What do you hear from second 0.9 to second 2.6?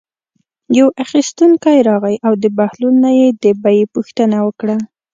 اخیستونکی راغی او د